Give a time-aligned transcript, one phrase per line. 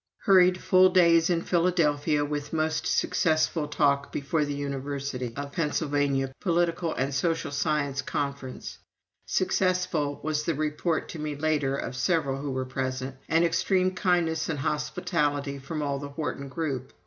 [0.23, 6.33] Hurried full days in Philadelphia, with a most successful talk before the University of Pennsylvania
[6.39, 8.79] Political and Social Science Conference
[9.27, 14.49] ("Successful," was the report to me later of several who were present), and extreme kindness
[14.49, 16.93] and hospitality from all the Wharton group.